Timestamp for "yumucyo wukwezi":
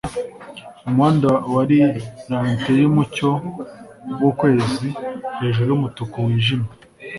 2.81-4.87